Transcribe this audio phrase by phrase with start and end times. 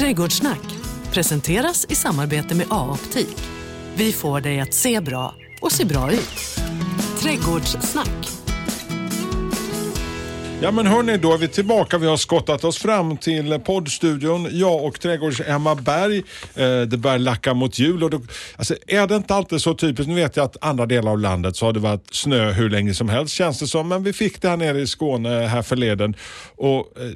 [0.00, 0.60] Trädgårdssnack
[1.12, 3.36] presenteras i samarbete med A-optik.
[3.94, 6.60] Vi får dig att se bra och se bra ut.
[7.22, 8.28] Trädgårdssnack.
[10.62, 11.98] Ja men hörni, då är vi tillbaka.
[11.98, 14.48] Vi har skottat oss fram till poddstudion.
[14.50, 16.18] Jag och trädgårds-Emma Berg.
[16.54, 18.04] Eh, det börjar lacka mot jul.
[18.04, 18.20] Och då,
[18.56, 20.08] alltså, är det inte alltid så typiskt?
[20.08, 22.94] Nu vet jag att andra delar av landet så har det varit snö hur länge
[22.94, 23.88] som helst känns det som.
[23.88, 26.16] Men vi fick det här nere i Skåne här förleden.
[26.56, 27.10] Och, eh,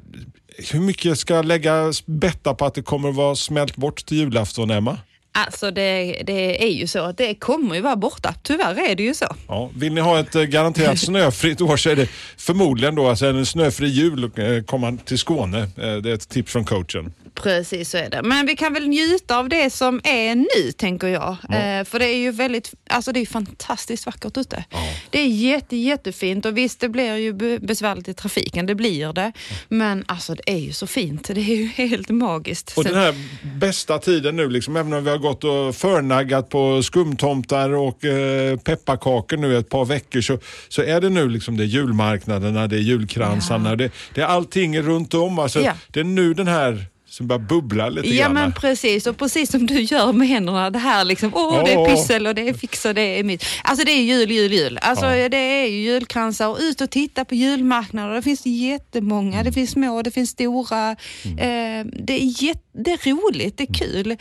[0.72, 4.16] hur mycket ska jag lägga betta på att det kommer att vara smält bort till
[4.16, 4.98] julafton, Emma?
[5.36, 8.34] Alltså det, det är ju så att det kommer ju vara borta.
[8.42, 9.26] Tyvärr är det ju så.
[9.48, 13.26] Ja, vill ni ha ett eh, garanterat snöfritt år så är det förmodligen då alltså
[13.26, 14.30] en snöfri jul eh,
[14.66, 15.58] komma till Skåne.
[15.58, 17.12] Eh, det är ett tips från coachen.
[17.34, 18.22] Precis så är det.
[18.22, 21.36] Men vi kan väl njuta av det som är nu, tänker jag.
[21.48, 21.84] Ja.
[21.84, 24.64] För det är ju väldigt, alltså det är fantastiskt vackert ute.
[24.70, 24.78] Ja.
[25.10, 29.12] Det är jätte, jättefint och visst, det blir ju be- besvärligt i trafiken, det blir
[29.12, 29.32] det.
[29.68, 32.72] Men alltså det är ju så fint, det är ju helt magiskt.
[32.76, 33.14] Och den här
[33.58, 38.56] bästa tiden nu, liksom, även om vi har gått och förnaggat på skumtomtar och eh,
[38.58, 42.76] pepparkakor nu ett par veckor så, så är det nu liksom det är julmarknaderna, det
[42.76, 45.38] är julkransarna, det, det är allting runt om.
[45.38, 45.72] Alltså, Ja.
[45.92, 48.34] Det är nu den här som börjar bubbla lite Ja grann.
[48.34, 51.78] men precis, och precis som du gör med händerna, det här liksom, åh det är
[51.78, 51.86] Ja.
[51.88, 53.44] pyssel och det är fix och det är mitt.
[53.64, 54.78] Alltså det är jul, jul, jul.
[54.82, 55.28] Alltså Ja.
[55.28, 58.14] det är ju julkransar och ut och titta på julmarknader.
[58.14, 60.96] Det finns jättemånga, det finns små, det finns stora.
[61.24, 61.38] Mm.
[61.38, 64.16] Eh, det, är jätte, det är roligt, det är kul.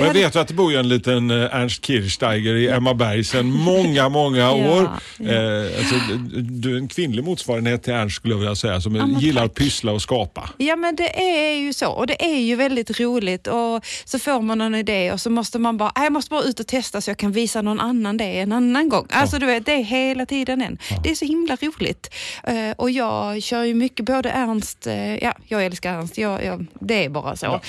[0.00, 2.94] Och jag vet ju att det bor ju en liten eh, Ernst Kirchsteiger i Emma
[2.94, 4.88] Berg sedan många, många Ja, år.
[5.18, 5.32] ja.
[5.32, 5.94] Eh, alltså,
[6.32, 9.20] du- du är en kvinnlig motsvarighet till Ernst skulle jag vilja säga, som Ja, men
[9.20, 9.64] gillar att tack.
[9.64, 10.50] pyssla och skapa.
[10.58, 14.40] Ja men det är ju så och det är ju väldigt roligt och så får
[14.42, 17.00] man en idé och så måste man bara, "Nej, jag måste bara ut och testa
[17.00, 19.06] så jag kan visa någon annan det en annan gång.
[19.10, 20.78] Alltså du vet, det är hela tiden en.
[21.04, 22.14] Det är så himla roligt.
[22.44, 26.66] Eh, och jag kör ju mycket, både Ernst, eh, ja jag älskar Ernst, jag, jag,
[26.80, 27.60] det är bara så.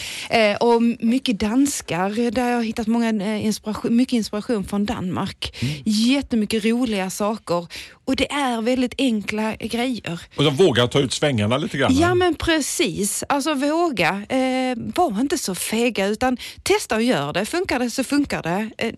[0.60, 5.56] Och mycket danskar där jag har hittat många, eh, inspiration, mycket inspiration från Danmark.
[5.86, 7.68] Jättemycket roliga saker
[8.06, 10.22] och det är väldigt enkla grejer.
[10.36, 11.98] Och de vågar ta ut svängarna lite grann.
[12.00, 14.26] Ja men precis, alltså våga.
[14.30, 17.46] Eh, var inte så fega utan testa och gör det.
[17.46, 18.70] Funkar det så funkar det.
[18.78, 18.94] Eh,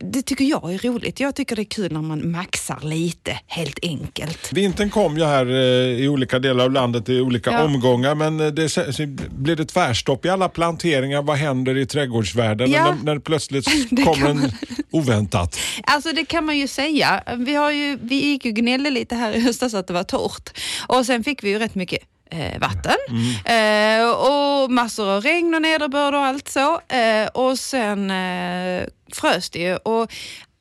[0.00, 1.20] det tycker jag är roligt.
[1.20, 4.52] Jag tycker det är kul när man maxar lite, helt enkelt.
[4.52, 7.64] Vintern kom ju här eh, i olika delar av landet i olika Ja.
[7.64, 8.84] omgångar men eh, det så-
[9.30, 11.22] blir det tvärstopp i alla planteringar.
[11.22, 12.84] Vad händer i trädgårdsvärlden Ja.
[13.02, 14.52] när, när plötsligt Det kommer en
[14.90, 15.58] oväntat?
[15.82, 17.22] Alltså det kan man ju säga.
[17.38, 20.50] Vi, har ju, vi gick ju gnällde lite här i höstas att det var torrt
[20.86, 21.98] och sen fick vi ju rätt mycket
[22.30, 22.96] eh, vatten
[23.44, 26.80] eh, och massor av regn och nederbörd och allt så.
[26.88, 29.76] Eh, och sen eh, frös det ju.
[29.76, 30.12] Och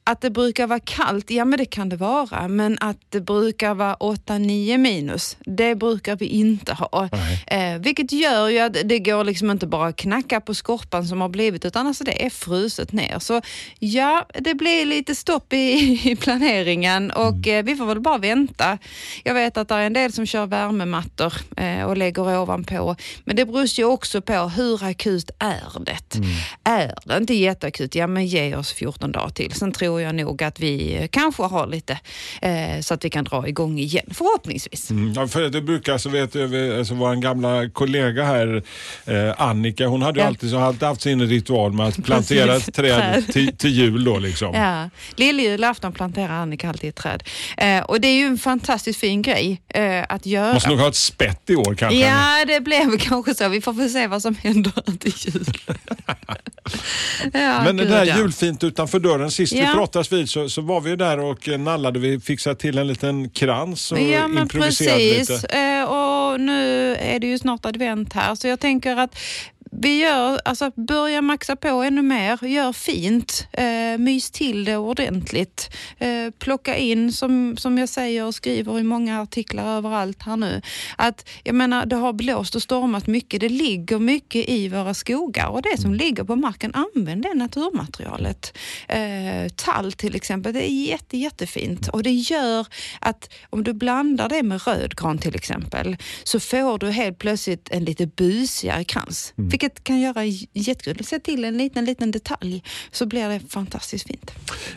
[0.07, 3.73] att det brukar vara kallt, ja men det kan det vara, men att det brukar
[3.73, 7.09] vara 8-9 minus, det brukar vi inte ha.
[7.47, 11.21] Eh, vilket gör ju att det går liksom inte bara att knacka på skorpan som
[11.21, 13.19] har blivit, utan alltså det är fruset ner.
[13.19, 13.41] Så
[13.79, 18.77] ja, det blir lite stopp i, i planeringen och eh, vi får väl bara vänta.
[19.23, 22.95] Jag vet att det är en del som kör värmemattor eh, och lägger ovanpå,
[23.25, 26.19] men det beror ju också på hur akut är det?
[26.63, 29.51] Är det inte jätteakut, ja men ge oss 14 dagar till.
[29.51, 31.99] Sen tror jag nog att vi kanske har lite
[32.41, 34.89] eh, så att vi kan dra igång igen, förhoppningsvis.
[34.91, 38.63] Mm, ja, för det brukar, så vet jag, alltså vår gamla kollega här,
[39.05, 40.27] eh, Annika, hon hade ju Ja.
[40.27, 44.19] alltid, så hade haft sin ritual med att plantera ett träd till, till jul då
[44.19, 44.53] liksom.
[44.53, 47.23] Ja, lilljulafton planterar Annika alltid ett träd.
[47.57, 50.53] Eh, och det är ju en fantastiskt fin grej eh, att göra.
[50.53, 51.99] Måste nog ha ett spett i år kanske.
[51.99, 53.49] Ja, det blev kanske så.
[53.49, 55.45] Vi får väl se vad som händer till jul.
[57.33, 58.17] ja, Men det gud, där ja.
[58.17, 59.73] julfint utanför dörren, sist vi Ja.
[59.87, 63.91] Pratades vid så, så var vi där och nallade, vi fixade till en liten krans
[63.91, 65.43] och Ja men improviserade precis.
[65.43, 65.57] lite.
[65.57, 69.17] Eh, och nu är det ju snart advent här så jag tänker att
[69.79, 75.69] vi gör, alltså börja maxa på ännu mer, gör fint, eh, mys till det ordentligt.
[75.97, 80.61] Eh, plocka in, som, som jag säger och skriver i många artiklar överallt här nu,
[80.95, 85.47] att jag menar det har blåst och stormat mycket, det ligger mycket i våra skogar
[85.47, 88.57] och det som ligger på marken, använd det naturmaterialet.
[88.87, 92.67] Eh, tall till exempel, det är jätte, jättefint och det gör
[92.99, 97.85] att om du blandar det med rödgran till exempel så får du helt plötsligt en
[97.85, 99.33] lite busigare krans.
[99.67, 101.05] Vilket kan göra jättekul.
[101.05, 104.31] Se till en liten, liten detalj så blir det fantastiskt fint.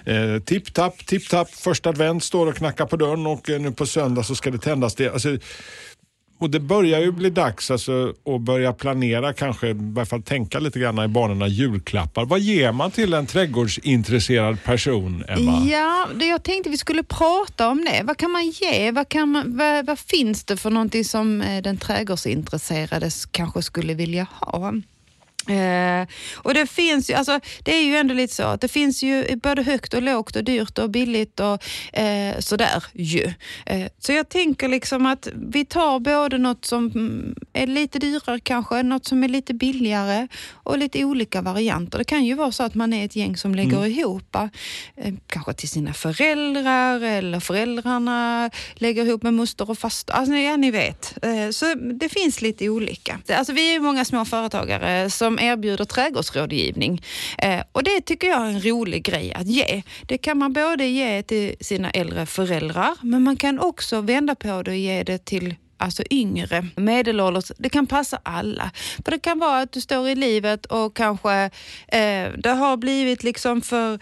[0.04, 4.22] Eh, tipp-tapp, tipp-tapp, första advent står och knackar på dörren och eh, nu på söndag
[4.22, 5.12] så ska det tändas det.
[5.12, 5.38] Alltså,
[6.40, 10.58] och det börjar ju bli dags alltså, att börja planera, kanske i alla fall tänka
[10.58, 12.24] lite grann i banorna julklappar.
[12.24, 15.66] Vad ger man till en trädgårdsintresserad person, Emma?
[15.70, 18.02] Ja, det jag tänkte vi skulle prata om det.
[18.04, 18.90] Vad kan man ge?
[18.90, 23.94] Vad, kan man, vad, vad finns det för någonting som eh, den trädgårdsintresserade kanske skulle
[23.94, 24.72] vilja ha?
[25.48, 26.06] Eh,
[26.36, 29.36] och det finns ju, alltså, det är ju ändå lite så att det finns ju
[29.36, 31.64] både högt och lågt och dyrt och billigt och
[31.98, 33.32] eh, sådär ju.
[33.66, 36.92] Eh, så jag tänker liksom att vi tar både något som
[37.52, 41.98] är lite dyrare kanske, något som är lite billigare och lite olika varianter.
[41.98, 43.90] Det kan ju vara så att man är ett gäng som lägger mm.
[43.90, 50.14] ihop, eh, kanske till sina föräldrar eller föräldrarna lägger ihop med moster och faster.
[50.14, 51.24] Alltså, ja, ni vet.
[51.24, 53.18] Eh, så det finns lite olika.
[53.28, 57.02] Alltså, vi är ju många små företagare som erbjuder trädgårdsrådgivning.
[57.38, 59.82] Eh, och det tycker jag är en rolig grej att ge.
[60.06, 64.62] Det kan man både ge till sina äldre föräldrar, men man kan också vända på
[64.62, 67.52] det och ge det till alltså yngre, medelålders.
[67.58, 68.70] Det kan passa alla.
[69.04, 71.50] För det kan vara att du står i livet och kanske
[71.88, 73.98] eh, det har blivit liksom för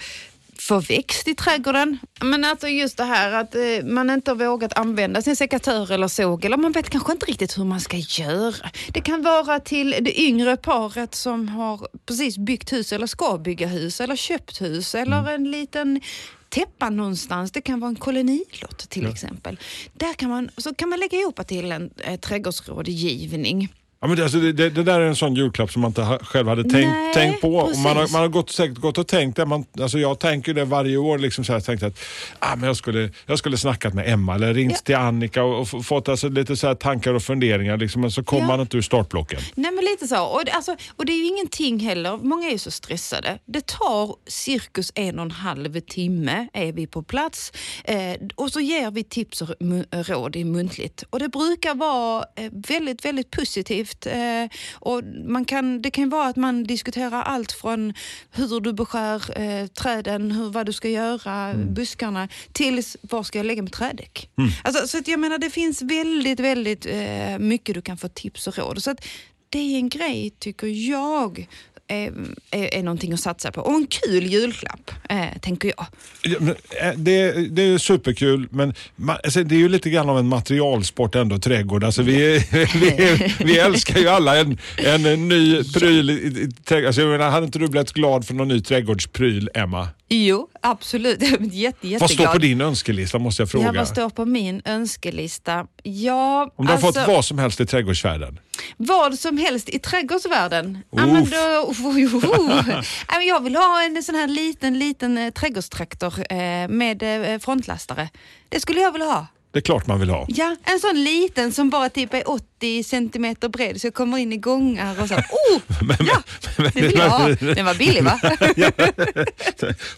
[0.60, 1.98] för växt i trädgården.
[2.20, 6.08] Men alltså just det här att eh, man inte har vågat använda sin sekatör eller
[6.08, 8.70] såg eller man vet kanske inte riktigt hur man ska göra.
[8.88, 13.66] Det kan vara till det yngre paret som har precis byggt hus eller ska bygga
[13.66, 15.34] hus eller köpt hus eller mm.
[15.34, 16.00] en liten
[16.48, 17.52] täppa någonstans.
[17.52, 19.10] Det kan vara en kolonilott till ja.
[19.10, 19.58] exempel.
[19.92, 23.68] Där kan man, så kan man lägga ihop till en eh, trädgårdsrådgivning.
[24.00, 26.48] Ja, men det, alltså, det, det, där är en sån julklapp som man inte själv
[26.48, 27.72] hade tänkt, Nej, tänkt på.
[27.84, 29.46] Man har, man har gått, säkert gått och tänkt det.
[29.46, 31.18] Man, alltså jag tänker det varje år.
[31.18, 31.98] Liksom så här, tänkte att
[32.38, 34.78] ah, men jag, skulle, jag skulle snackat med Emma eller ringt ja.
[34.84, 37.76] till Annika och, och fått alltså, lite så tankar och funderingar.
[37.76, 38.46] Liksom, men så kommer ja.
[38.46, 39.40] man inte ur startblocken.
[39.54, 40.24] Nej men lite så.
[40.24, 42.16] Och alltså, och det är ju ingenting heller.
[42.16, 43.38] Många är ju så stressade.
[43.46, 47.52] Det tar cirkus en och en halv timme är vi på plats
[47.84, 47.98] eh,
[48.34, 49.48] och så ger vi tips och
[49.90, 51.04] råd i muntligt.
[51.10, 54.06] Och det brukar vara eh, väldigt, väldigt positivt aktivt.
[54.06, 57.94] Eh, och man kan, det kan vara att man diskuterar allt från
[58.30, 61.74] hur du beskär eh, träden, hur, vad du ska göra, mm.
[61.74, 64.30] buskarna, till var ska jag lägga mitt trädäck.
[64.38, 64.50] Mm.
[64.64, 68.46] Alltså, så att jag menar, det finns väldigt, väldigt eh, mycket du kan få tips
[68.46, 68.82] och råd.
[68.82, 69.04] Så att
[69.50, 71.48] det är en grej, tycker jag,
[71.88, 72.12] är,
[72.50, 73.60] är, är någonting att satsa på.
[73.60, 75.86] Och en kul julklapp, eh, tänker jag.
[76.22, 80.18] Ja, eh, det, det är superkul, men man, alltså, det är ju lite grann av
[80.18, 81.84] en materialsport ändå, trädgård.
[81.84, 82.44] Alltså, vi,
[82.74, 86.10] vi, vi älskar ju alla en, en ny pryl.
[86.10, 89.88] I, i, alltså, jag menar, hade inte du blivit glad för någon ny trädgårdspryl, Emma?
[90.08, 91.22] Jo, absolut.
[91.40, 92.00] Jätte, jätteglad.
[92.00, 93.66] Vad står på din önskelista måste jag fråga?
[93.66, 95.66] Ja, vad står på min önskelista?
[95.82, 98.38] Ja, Om du alltså, har fått alltså- vad som helst i trädgårdsvärlden?
[98.76, 100.78] Vad som helst i trädgårdsvärlden?
[100.90, 103.24] Ja, men då, oh, oh, oh.
[103.26, 108.08] jag vill ha en sån här liten, liten eh, trädgårdstraktor eh, med eh, frontlastare.
[108.48, 109.26] Det skulle jag vilja ha.
[109.52, 110.26] Det är klart man vill ha.
[110.28, 114.36] Ja, en sån liten som bara typ är 80 centimeter bred så kommer in i
[114.36, 115.14] gångar och så.
[115.50, 115.60] Oh!
[115.82, 116.22] men, ja,
[116.56, 117.28] men, det vill jag ha.
[117.28, 118.20] Den var billig va?
[118.56, 118.70] ja.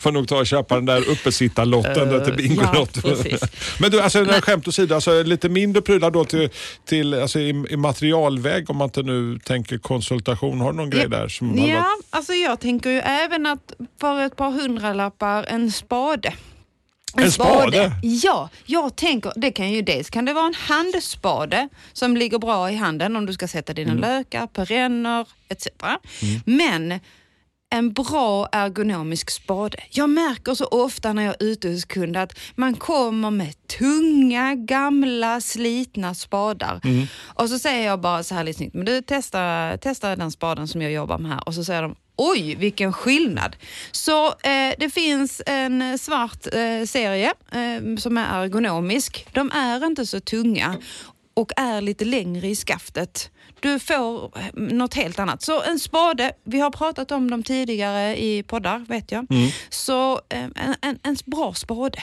[0.00, 3.02] Får nog ta och köpa den där uppesittarlotten uh, till Bingolotten.
[3.24, 3.38] Ja,
[3.80, 6.48] men du, alltså, men, skämt åsido, alltså, lite mindre prylar då till,
[6.84, 10.60] till, alltså, i, i materialväg om man inte nu tänker konsultation.
[10.60, 11.28] Har du någon grej där?
[11.28, 11.86] Som ja, varit...
[12.10, 16.32] alltså jag tänker ju även att för ett par hundralappar en spade.
[17.16, 17.72] En, en spade.
[17.72, 17.92] spade?
[18.02, 22.70] Ja, jag tänker, det kan ju dels kan det vara en handspade som ligger bra
[22.70, 24.00] i handen om du ska sätta dina mm.
[24.00, 25.66] lökar, perenner etc.
[26.22, 26.40] Mm.
[26.44, 27.00] Men
[27.72, 29.78] en bra ergonomisk spade.
[29.90, 34.54] Jag märker så ofta när jag är ute hos kunder att man kommer med tunga,
[34.54, 36.80] gamla, slitna spadar.
[36.84, 37.06] Mm.
[37.24, 40.68] Och så säger jag bara så här lite snyggt, men du testa, testa den spaden
[40.68, 41.48] som jag jobbar med här.
[41.48, 43.56] Och så säger de, oj vilken skillnad.
[43.92, 49.26] Så eh, det finns en svart eh, serie eh, som är ergonomisk.
[49.32, 50.76] De är inte så tunga
[51.34, 53.30] och är lite längre i skaftet.
[53.60, 55.42] Du får eh, något helt annat.
[55.42, 59.26] Så en spade, vi har pratat om dem tidigare i poddar vet jag.
[59.30, 59.50] Mm.
[59.70, 62.02] Så eh, en, en, en bra spade.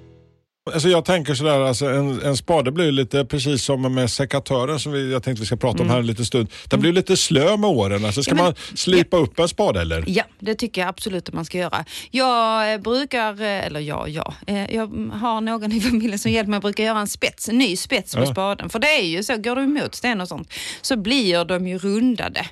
[0.73, 4.91] Alltså jag tänker sådär, alltså en, en spade blir lite precis som med sekatören som
[4.91, 5.89] vi, jag tänkte vi ska prata om mm.
[5.89, 6.47] här en liten stund.
[6.67, 8.05] Den blir lite slö med åren.
[8.05, 9.23] Alltså ska ja, men, man slipa ja.
[9.23, 10.03] upp en spade eller?
[10.07, 11.85] Ja, det tycker jag absolut att man ska göra.
[12.11, 16.49] Jag eh, brukar, eh, eller ja, ja, eh, jag har någon i familjen som hjälper
[16.49, 18.25] mig att brukar göra en spets, en ny spets på ja.
[18.25, 18.69] spaden.
[18.69, 21.77] För det är ju så, går du emot sten och sånt så blir de ju
[21.77, 22.45] rundade.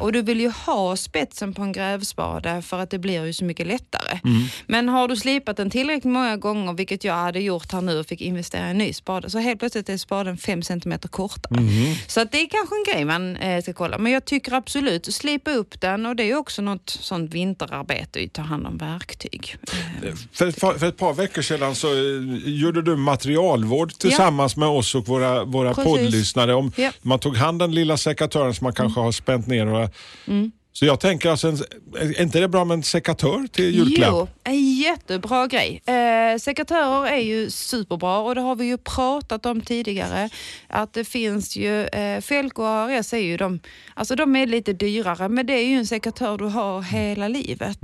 [0.00, 3.44] Och du vill ju ha spetsen på en grävspade för att det blir ju så
[3.44, 4.18] mycket lättare.
[4.24, 4.42] Mm.
[4.66, 7.98] Men har du slipat den tillräckligt många gånger, vilket jag hade gjort gjort här nu
[7.98, 9.30] och fick investera i en ny spade.
[9.30, 11.60] Så helt plötsligt är spaden fem centimeter kortare.
[11.60, 11.94] Mhm.
[12.06, 13.98] Så att det är kanske en grej man eh, ska kolla.
[13.98, 18.32] Men jag tycker absolut, slipa upp den och det är också något sånt vinterarbete att
[18.32, 19.56] ta hand om verktyg.
[20.02, 22.02] Eh, För, ett par- för ett par veckor sedan så eh,
[22.44, 25.84] gjorde du materialvård tillsammans med oss och våra, våra Precis.
[25.92, 26.54] poddlyssnare.
[26.54, 26.90] Om Ja.
[27.02, 29.66] Man tog hand den lilla sekatören som man kanske har spänt ner.
[29.66, 29.88] Och,
[30.26, 30.52] Mm.
[30.72, 31.56] Så jag tänker, alltså, en,
[31.96, 34.10] är inte det bra med en sekatör till julklapp?
[34.12, 35.82] Jo, en jättebra grej.
[35.86, 40.30] Eh, sekatörer är ju superbra och det har vi ju pratat om tidigare.
[40.68, 43.60] Att det finns ju, eh, Felko och ARS är ju de,
[43.94, 47.78] alltså de är lite dyrare men det är ju en sekatör du har hela livet.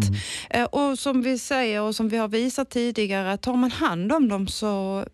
[0.51, 4.29] Eh, och som vi säger och som vi har visat tidigare, tar man hand om
[4.29, 5.05] dem så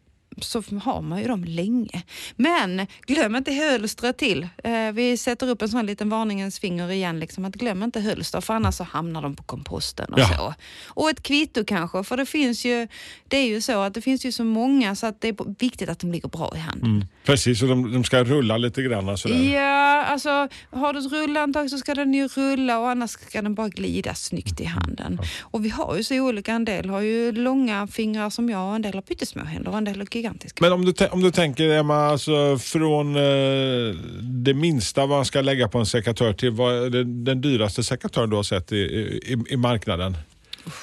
[0.40, 2.02] så har man ju dem länge.
[2.36, 4.48] Men glöm inte hölstret till.
[4.64, 8.40] Eh, vi sätter upp en sån liten varningens finger igen, liksom, att glöm inte hölster
[8.40, 10.28] för annars så hamnar de på komposten och Ja.
[10.36, 10.54] så.
[10.86, 12.88] Och ett kvitto kanske, för det finns ju,
[13.28, 15.88] det är ju så att det finns ju så många så att det är viktigt
[15.88, 16.90] att de ligger bra i handen.
[16.90, 17.06] Mm.
[17.24, 19.18] Precis, och de, de ska rulla lite grann.
[19.18, 19.54] Sådär.
[19.54, 23.54] Ja, alltså har du ett rullhandtag så ska den ju rulla och annars ska den
[23.54, 25.20] bara glida snyggt i handen.
[25.40, 28.74] Och vi har ju så olika, en del har ju långa fingrar som jag och
[28.74, 30.64] en del har pyttesmå händer och en del har gigantiska.
[30.64, 35.68] Men om du, om du tänker Emma, alltså, från eh, det minsta man ska lägga
[35.68, 39.56] på en sekatör till vad den, den dyraste sekatören du har sett i, i, i
[39.56, 40.16] marknaden?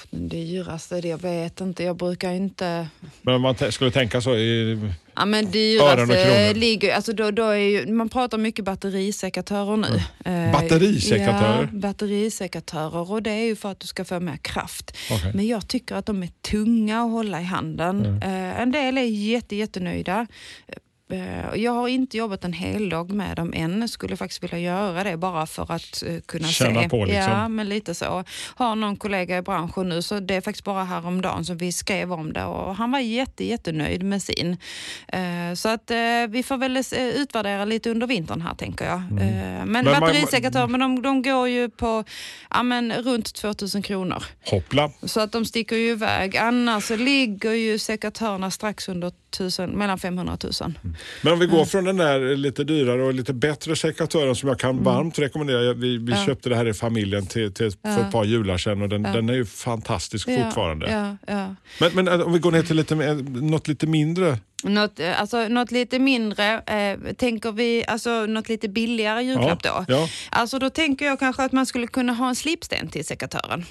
[0.09, 1.83] Den dyraste, det jag vet inte.
[1.83, 2.87] Jag brukar inte...
[3.21, 4.79] Men om man skulle tänka så i...
[5.15, 10.01] Ja men dyraste ligger alltså då, då är ju, man pratar mycket batterisekatörer nu.
[10.31, 11.69] Eh, Batterisekatörer?
[11.71, 14.97] Ja, batterisekatörer och det är ju för att du ska få mer kraft.
[15.11, 15.31] Okej.
[15.35, 18.05] Men jag tycker att de är tunga att hålla i handen.
[18.05, 18.21] Mm.
[18.21, 20.27] Eh, en del är jätte, jättenöjda.
[21.11, 23.87] Eh, Jag har inte jobbat en hel dag med dem än.
[23.87, 26.89] Skulle faktiskt vilja göra det bara för att eh, kunna Känna se.
[26.89, 27.31] på, liksom.
[27.33, 28.23] Ja, men lite så.
[28.55, 32.13] Har någon kollega i branschen nu så det är faktiskt bara häromdagen som vi skrev
[32.13, 34.57] om det och han var jätte, jättenöjd med sin.
[35.07, 35.19] Eh,
[35.55, 35.91] Så att
[36.29, 36.77] vi får väl
[37.15, 39.01] utvärdera lite under vintern här tänker jag.
[39.11, 39.71] Mm.
[39.71, 42.03] Men, man- batterisekatörer, men de, de går ju på
[42.49, 44.23] ja, men runt 2000 kronor.
[44.45, 44.91] Hoppla.
[45.03, 46.37] Så att de sticker ju iväg.
[46.37, 50.77] Annars ligger ju sekatörerna strax under 1000, mellan 500 och 1000.
[51.21, 54.59] Men om vi går från den där lite dyrare och lite bättre sekatören som jag
[54.59, 55.73] kan varmt rekommendera.
[55.73, 56.09] Vi, vi Mm.
[56.19, 56.25] Ja.
[56.25, 57.99] köpte det här i familjen till, till, för Ja.
[57.99, 59.11] ett par jular sedan och den, Ja.
[59.13, 61.17] den är ju fantastisk fortfarande.
[61.79, 64.37] Men, men eh, om vi går ner till lite, något lite mindre.
[64.63, 69.85] Något, eh, alltså, något lite mindre, eh, tänker vi, alltså något lite billigare julklapp Ja,
[69.87, 69.93] då.
[69.93, 70.07] ja.
[70.29, 73.65] Alltså då tänker jag kanske att man skulle kunna ha en slipsten till sekatören.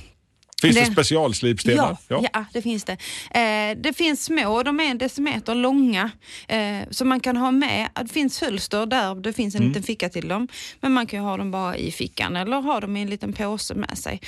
[0.61, 1.97] Finns det, Det- specialslipstenar?
[2.09, 2.45] Ja, ja.
[2.52, 2.93] det finns det.
[3.31, 6.11] Eh, det finns små, de är en decimeter långa,
[6.49, 7.88] eh, som man kan ha med.
[8.02, 10.49] Det finns hölster där det finns en liten ficka till dem,
[10.81, 13.75] men man kan ha dem bara i fickan eller ha dem i en liten påse
[13.75, 14.21] med sig.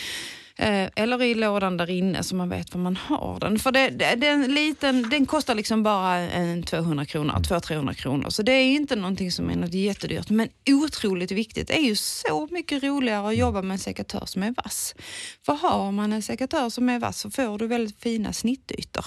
[0.56, 3.58] Eh, eller i lådan där inne så man vet var man har den.
[3.58, 8.30] För det, det, den, liten, den kostar liksom bara en 200 kronor, 200-300 kronor.
[8.30, 10.30] Så det är inte någonting som är något jättedyrt.
[10.30, 11.68] Men otroligt viktigt.
[11.68, 14.94] Det är ju så mycket roligare att jobba med en sekatör som är vass.
[15.46, 19.04] För har man en sekatör som är vass så får du väldigt fina snittytor.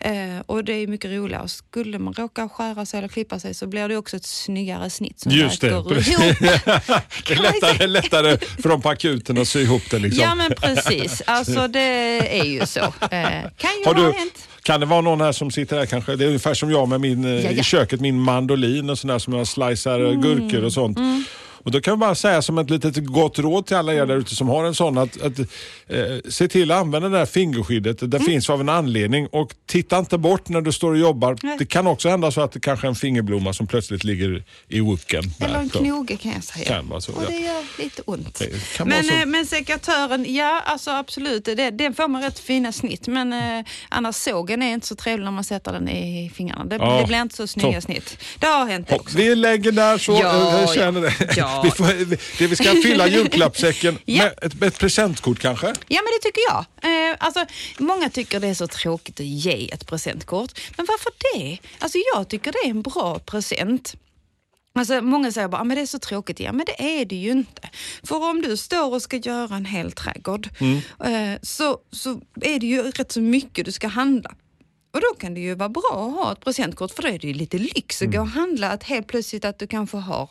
[0.00, 0.12] Eh,
[0.46, 1.42] och det är mycket roligare.
[1.42, 4.90] Och Skulle man råka skära sig eller klippa sig så blir det också ett snyggare
[4.90, 5.66] snitt som Just det.
[5.66, 6.38] räcker ihop.
[7.26, 9.98] det är lättare, lättare för dem på akuten att sy ihop det.
[9.98, 10.22] Liksom.
[10.22, 11.80] Ja men precis, alltså det
[12.40, 12.80] är ju så.
[12.80, 12.90] Eh,
[13.56, 14.48] kan ju Har ha du, hänt.
[14.62, 16.16] kan det vara någon här som sitter här kanske?
[16.16, 17.50] Det är ungefär som jag med min, eh, Ja, ja.
[17.50, 20.20] i köket, min mandolin och sådär som jag slicear Mm.
[20.20, 20.98] gurkor och sånt.
[21.68, 24.16] Och då kan jag bara säga som ett litet gott råd till alla er där
[24.16, 25.96] ute som har en sån att, att eh,
[26.28, 28.02] se till att använda det här fingerskyddet.
[28.02, 28.10] Mm.
[28.10, 31.36] Det finns av en anledning och titta inte bort när du står och jobbar.
[31.42, 31.56] Nej.
[31.58, 34.80] Det kan också hända så att det kanske är en fingerblomma som plötsligt ligger i
[34.80, 35.22] wooken.
[35.40, 36.64] Eller en knoge kan jag säga.
[36.68, 37.28] Kan vara så, och ja.
[37.30, 38.38] det gör lite ont.
[38.78, 39.14] Det Men, så.
[39.14, 43.06] eh, men sekatören, ja alltså absolut, det, den får man rätt fina snitt.
[43.08, 46.64] Men eh, annars sågen är inte så trevlig när man sätter den i fingrarna.
[46.64, 47.00] Det, Ja.
[47.00, 48.18] det blir inte så snygga snitt.
[48.38, 49.18] Det har hänt också.
[49.18, 51.14] Vi lägger där så, Ja, jag känner det.
[51.36, 51.57] ja.
[51.64, 51.86] Vi, får,
[52.38, 54.22] det vi ska fylla julklappssäcken Ja.
[54.24, 55.66] med ett, ett presentkort kanske.
[55.66, 56.64] Ja men det tycker jag.
[57.10, 57.46] Eh, alltså,
[57.78, 60.60] många tycker det är så tråkigt att ge ett presentkort.
[60.76, 61.58] Men varför det?
[61.78, 63.94] Alltså, jag tycker det är en bra present.
[64.74, 66.40] Alltså, många säger bara att det är så tråkigt.
[66.40, 67.70] Ja, men det är det ju inte.
[68.02, 70.48] För om du står och ska göra en hel trädgård
[71.04, 74.30] eh, så, så är det ju rätt så mycket du ska handla.
[74.94, 77.26] Och då kan det ju vara bra att ha ett presentkort för då är det
[77.26, 78.70] ju lite lyx att gå och handla.
[78.70, 80.28] Att helt plötsligt att du kanske har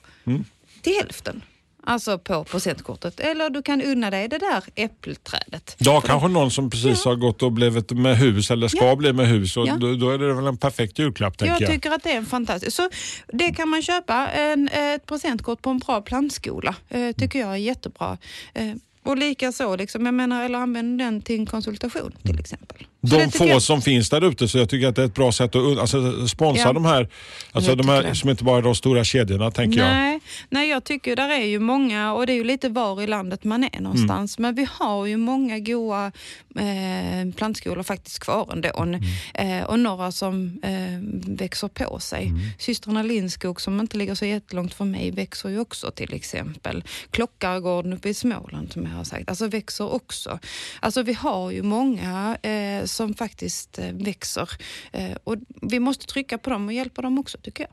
[0.82, 1.44] till hälften.
[1.84, 3.20] Alltså på presentkortet.
[3.20, 5.76] Eller du kan unna dig det där äppelträdet.
[5.78, 8.96] Ja, kanske någon som precis har gått och blivit med hus eller ska Ja.
[8.96, 9.58] bli med hus.
[9.58, 9.76] Och Ja.
[9.76, 11.70] då, då är det väl en perfekt julklapp tänker Jag jag.
[11.70, 12.76] tycker att det är en fantastisk.
[12.76, 12.90] Så
[13.28, 16.76] det kan man köpa, en, ett presentkort på en bra plantskola.
[16.90, 18.18] Eh, tycker jag är jättebra.
[18.54, 22.67] Eh, och lika så, liksom, jag menar, eller använd den till en konsultation till exempel.
[23.10, 25.32] De få jag- som finns där ute så jag tycker att det är ett bra
[25.32, 26.74] sätt att alltså, sponsra Ja.
[26.74, 27.10] de här,
[27.52, 29.88] alltså de här som inte bara är de stora kedjorna tänker jag.
[29.88, 33.08] Nej, nej, jag tycker där är ju många och det är ju lite var i
[33.08, 34.40] landet man är någonstans.
[34.40, 36.12] Men vi har ju många goa
[36.56, 39.00] eh, plantskolor faktiskt kvar ändå.
[39.34, 42.32] Eh, och några som eh, växer på sig.
[42.60, 46.84] Systrarna Lindskog som inte ligger så jättelångt från mig växer ju också till exempel.
[47.12, 50.40] Klockargården uppe i Småland som jag har sagt, alltså växer också.
[50.80, 54.50] Alltså vi har ju många eh, som faktiskt eh, växer
[54.92, 57.72] eh, och vi måste trycka på dem och hjälpa dem också tycker jag.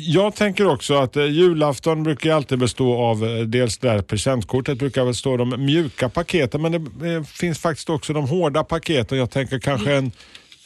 [0.00, 5.14] Jag tänker också att eh, julafton brukar alltid bestå av dels där presentkortet brukar väl
[5.14, 9.18] stå de mjuka paketen men det finns faktiskt också de hårda paketen.
[9.18, 10.12] Jag tänker kanske en,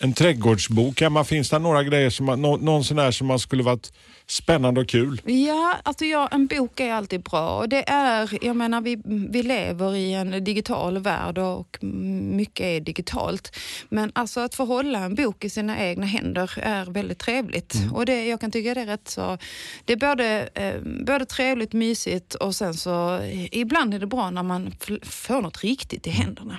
[0.02, 1.02] en trädgårdsbok.
[1.02, 3.92] Emma, finns det några grejer som man, nå, någon sån där som man skulle varit
[4.26, 5.20] spännande och kul?
[5.24, 7.58] Ja, alltså ja, en bok är alltid bra.
[7.58, 12.80] Och det är, jag menar, vi, vi lever i en digital värld och mycket är
[12.80, 13.56] digitalt.
[13.88, 17.74] Men alltså att få hålla en bok i sina egna händer är väldigt trevligt.
[17.92, 19.38] Och det, jag kan tycka det är rätt så...
[19.84, 24.30] Det är både, eh, både trevligt, mysigt och sen så eh, ibland är det bra
[24.30, 26.58] när man får något riktigt i händerna.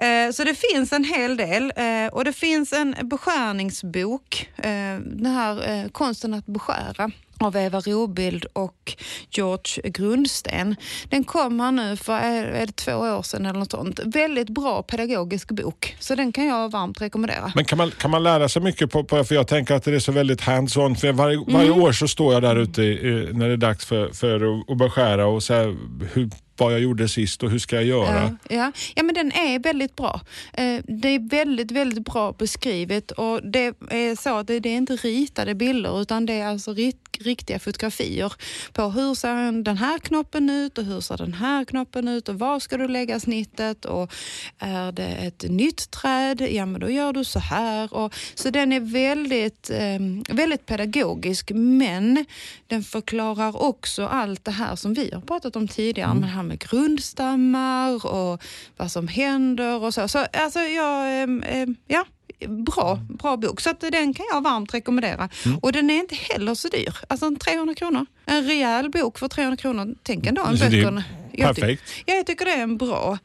[0.00, 1.72] Eh, så det finns en hel del.
[1.76, 8.44] Eh, och det finns en beskärningsbok, eh, den här konsten att beskära av Eva Robild
[8.52, 8.92] och
[9.30, 10.76] George Grundsten.
[11.08, 14.00] Den kom här nu för är, är det två år sedan eller något sånt.
[14.04, 17.52] Väldigt bra pedagogisk bok, så den kan jag varmt rekommendera.
[17.54, 19.94] Men kan man, kan man lära sig mycket på, på för jag tänker att det
[19.94, 20.96] är så väldigt hands-on.
[20.96, 21.82] För varje, varje Mm.
[21.82, 25.26] år så står jag där ute i, när det är dags för, för att, beskära
[25.26, 25.76] och säga
[26.12, 28.36] hur, vad jag gjorde sist och hur ska jag göra.
[28.48, 28.72] Ja, ja.
[28.94, 30.20] ja, men den är väldigt bra.
[30.52, 34.76] Eh, Det är väldigt, väldigt bra beskrivet och det är så att det det är
[34.76, 38.32] inte ritade bilder utan det är alltså rit, riktiga fotografier
[38.72, 42.38] på hur ser den här knoppen ut och hur ser den här knoppen ut och
[42.38, 44.12] var ska du lägga snittet och
[44.58, 47.94] är det ett nytt träd, ja men då gör du så här.
[47.94, 52.24] Och, så den är väldigt, eh, väldigt pedagogisk men
[52.66, 56.42] den förklarar också allt det här som vi har pratat om tidigare, med det här
[56.42, 58.42] med grundstammar och
[58.76, 60.08] vad som händer och så.
[60.08, 62.04] Så alltså jag, ehm, ehm, ja,
[62.48, 63.60] bra, bra bok.
[63.60, 65.28] Så att den kan jag varmt rekommendera.
[65.62, 66.96] Och den är inte heller så dyr.
[67.08, 68.06] Alltså en 300 kronor.
[68.26, 69.94] En rejäl bok för 300 kronor.
[70.02, 71.04] Tänk ändå en böckerna.
[71.32, 71.82] Jag perfekt.
[72.06, 73.18] Ja, jag tycker det är en bra.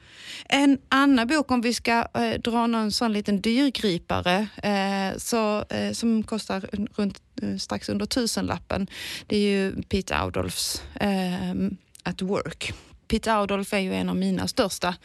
[0.46, 5.92] En annan bok om vi ska eh, dra någon sån liten dyrgripare eh, så, eh,
[5.92, 8.88] som kostar runt eh, strax under tusenlappen.
[9.28, 11.52] Det är ju Pete Audolfs eh,
[12.04, 12.74] At Work.
[13.08, 14.96] Pete Audolf är ju en av mina största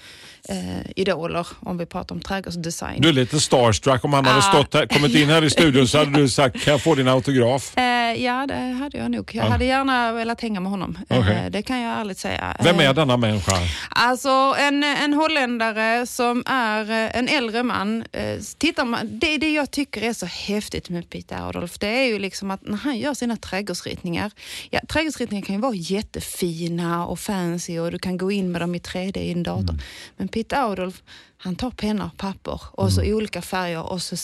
[0.49, 3.03] eh, idoler om vi pratar om trädgårdsdesign.
[3.03, 4.05] Du är lite starstruck.
[4.05, 4.43] Om han hade Ah.
[4.43, 7.09] stått här, kommit in här i studion så hade du sagt, kan jag få din
[7.09, 7.77] autograf?
[7.79, 9.31] Eh, ja, det hade jag nog.
[9.35, 9.51] Jag Ja.
[9.51, 10.99] hade gärna velat hänga med honom.
[11.09, 11.37] Okej.
[11.45, 12.57] Eh, det kan jag ärligt säga.
[12.65, 13.57] Vem Eh, är denna människa?
[13.91, 18.05] Alltså en, en holländare som är eh, en äldre man.
[18.13, 21.79] Eh, Tittar man, det det jag tycker är så häftigt med Peter Adolf.
[21.79, 24.31] Det är ju liksom att när han gör sina trädgårdsritningar.
[24.71, 28.75] Ja, trädgårdsritningar kan ju vara jättefina och fancy och du kan gå in med dem
[28.75, 29.77] i 3D i en dator.
[30.17, 31.03] Men Peter Adolf,
[31.37, 34.17] han tar penna och papper och så olika färger och så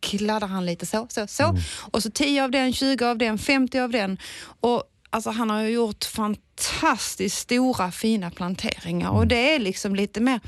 [0.00, 1.56] kladdar han lite så, så, så.
[1.92, 4.18] Och så 10 av den, 20 av den, 50 av den.
[4.60, 10.20] Och Alltså han har ju gjort fantastiskt stora fina planteringar och det är liksom lite
[10.20, 10.40] mer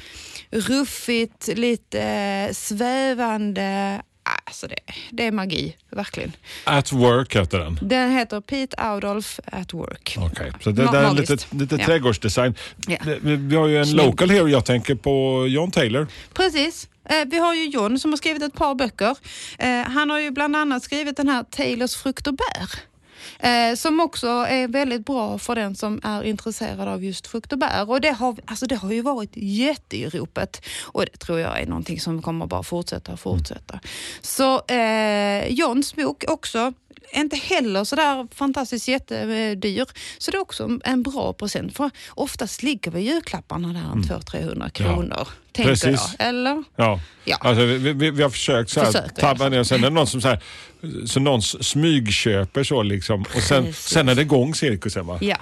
[0.50, 4.02] ruffigt, lite eh, svävande.
[4.46, 4.76] Alltså det,
[5.10, 6.32] det är magi, verkligen.
[6.64, 7.78] At Work heter den.
[7.82, 10.16] Den heter Pete Adolf at Work.
[10.18, 11.86] Okej, så det Ma- är lite, lite Ja.
[11.86, 12.54] trädgårdsdesign.
[12.88, 12.96] Ja.
[13.20, 16.06] Vi, har ju en local hero, jag tänker på John Taylor.
[16.34, 16.88] Precis.
[17.08, 19.16] Eh, vi har ju John som har skrivit ett par böcker.
[19.58, 22.68] Eh, han har ju bland annat skrivit den här Taylors frukt och bär.
[23.38, 27.58] Eh, som också är väldigt bra för den som är intresserad av just frukt och
[27.58, 27.90] bär.
[27.90, 30.64] Och det har, alltså det har ju varit jätte i ropet.
[30.82, 33.80] Och det tror jag är någonting som kommer bara fortsätta och fortsätta.
[34.20, 36.72] Så eh, Johns bok också,
[37.20, 39.86] inte heller sådär fantastiskt jättedyr.
[40.18, 41.76] Så det är också en bra present.
[41.76, 45.28] För oftast ligger väl julklapparna där en 200-300 kronor.
[45.54, 46.14] Tänker Precis.
[46.18, 46.28] jag.
[46.28, 46.64] Eller?
[46.76, 47.00] Ja.
[47.24, 47.36] Ja.
[47.40, 49.64] Alltså, vi, vi, vi har försökt så här, Försöker tabba ner.
[49.64, 50.42] Sen är det någon som så, här,
[51.06, 53.24] så någon smygköper så liksom.
[53.36, 53.88] Och sen, Precis.
[53.88, 55.18] sen är det igång cirkusen va?
[55.20, 55.36] Ja,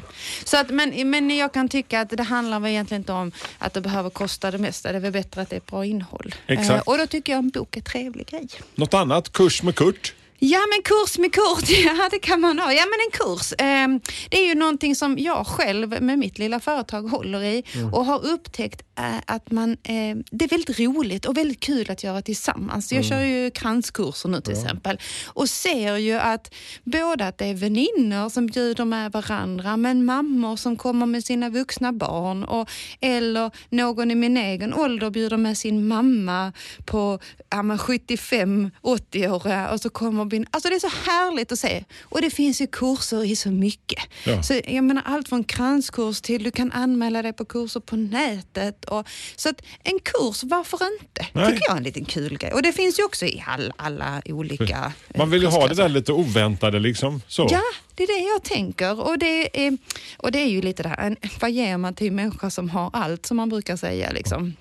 [0.45, 3.75] så att, men, men jag kan tycka att det handlar väl egentligen inte om att
[3.75, 4.93] det behöver kosta det mesta.
[4.93, 6.35] Det är väl bättre att det är bra innehåll.
[6.47, 6.71] Exakt.
[6.71, 8.49] Eh, och då tycker jag en bok är en trevlig grej.
[8.75, 9.33] Något annat?
[9.33, 10.15] Kurs med Kurt?
[10.45, 12.73] Ja men kurs med kort, ja det kan man ha.
[12.73, 13.89] Ja men en kurs, eh,
[14.31, 17.95] det är ju någonting som jag själv med mitt lilla företag håller i Mm.
[17.95, 22.05] och har upptäckt eh, att man, eh, det är väldigt roligt och väldigt kul att
[22.05, 22.93] göra tillsammans.
[22.93, 23.09] Jag Mm.
[23.11, 28.29] kör ju kranskurser nu till exempel och ser ju att både att det är väninnor
[28.29, 32.69] som bjuder med varandra men mammor som kommer med sina vuxna barn och,
[33.01, 36.53] eller någon i min egen ålder bjuder med sin mamma
[36.87, 37.19] på
[37.51, 40.47] ja, men 75-80-åriga och så kommer bin...
[40.51, 41.85] Alltså det är så härligt att se.
[42.03, 44.03] Och det finns ju kurser i så mycket.
[44.25, 44.43] Ja.
[44.43, 48.85] Så jag menar allt från kranskurs till du kan anmäla dig på kurser på nätet.
[48.85, 51.27] Och, så att en kurs, varför inte?
[51.33, 51.47] Nej.
[51.47, 52.53] tycker jag är en liten kul grej.
[52.53, 55.75] Och det finns ju också i all, alla olika eh, Man vill ju ha det
[55.75, 57.23] där lite oväntade liksom.
[57.29, 57.49] Så.
[57.51, 57.63] Ja,
[57.95, 59.01] det är det jag tänker.
[59.01, 59.79] Och det är,
[60.17, 62.91] och det är ju lite det här, vad ger man till en människa som har
[62.93, 64.11] allt, som man brukar säga.
[64.11, 64.57] Liksom.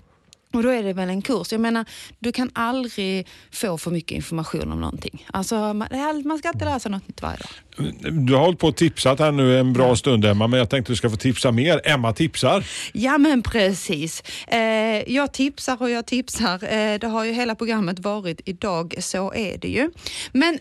[0.53, 1.51] Och då är det väl en kurs.
[1.51, 1.85] Jag menar,
[2.19, 5.25] du kan aldrig få för mycket information om någonting.
[5.33, 5.87] Alltså, man,
[6.25, 7.49] man ska lära sig något nytt varje dag.
[8.27, 10.91] Du har hållit på och tipsat här nu en bra stund Emma, men jag tänkte
[10.91, 11.81] du ska få tipsa mer.
[11.83, 12.65] Emma tipsar.
[12.93, 14.23] Ja men precis.
[14.47, 14.59] Eh,
[15.13, 16.53] jag tipsar och jag tipsar.
[16.53, 19.91] Eh, det har ju hela programmet varit idag, så är det ju.
[20.31, 20.59] Men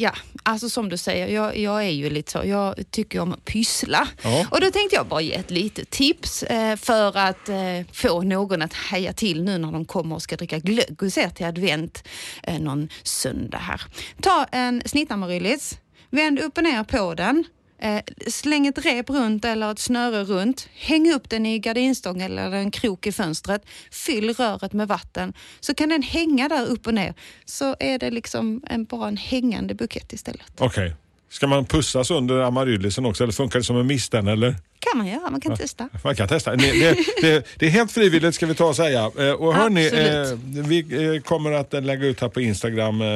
[0.00, 3.44] Ja, alltså som du säger, jag, jag är ju lite så, jag tycker om att
[3.44, 4.08] pyssla.
[4.22, 4.46] Ja.
[4.50, 7.56] Och då tänkte jag bara ge ett litet tips eh, för att eh,
[7.92, 11.28] få någon att heja till nu när de kommer och ska dricka glögg och ser
[11.28, 12.08] till advent
[12.42, 13.82] eh, någon söndag här.
[14.20, 15.78] Ta en snittamaryllis,
[16.10, 17.44] vänd upp och ner på den.
[17.78, 20.68] Eh, släng ett rep runt eller ett snöre runt.
[20.74, 23.62] Häng upp den i gardinstång eller en krok i fönstret.
[23.90, 25.32] Fyll röret med vatten.
[25.60, 27.14] Så kan den hänga där upp och ner.
[27.44, 30.52] Så är det liksom en, bara en hängande bukett istället.
[30.58, 30.94] Okej.
[31.30, 34.54] Ska man pussas under amaryllisen också eller funkar det som en misten eller?
[34.80, 35.88] kan man göra, man kan testa.
[36.04, 36.56] Man kan testa.
[36.56, 39.10] Det, det, det, det är helt frivilligt ska vi ta och säga.
[39.18, 40.38] Eh, Och hörni, eh,
[40.68, 43.06] vi eh, kommer att lägga ut här på Instagram eh,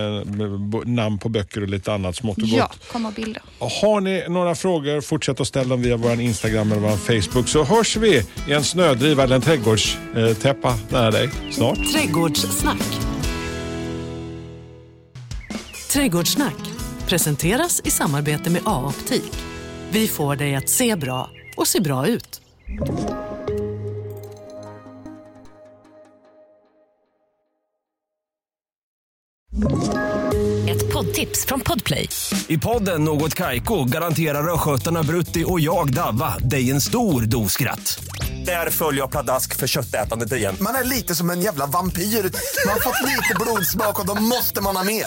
[0.85, 2.53] namn på böcker och lite annat smått och gott.
[2.59, 3.42] Ja, kommer bilder.
[3.59, 7.64] Har ni några frågor, fortsätt att ställa dem via vår Instagram eller vår Facebook så
[7.64, 11.79] hörs vi i en snödriva eller en trädgårdstäppa nära dig snart.
[11.92, 12.83] Trädgårdssnack.
[15.92, 19.33] Trädgårdssnack presenteras i samarbete med A-optik.
[19.91, 22.41] Vi får dig att se bra och se bra ut.
[30.69, 32.09] Ett poddtips från Podplay.
[32.49, 38.05] I podden Något Kaiko garanterar östgötarna Brutti och jag, Davva, dig en stor dos skratt.
[38.47, 40.57] Där följer jag pladask för köttätandet igen.
[40.61, 42.03] Man är lite som en jävla vampyr.
[42.03, 45.07] Man har fått lite blodsmak och då måste man ha mer.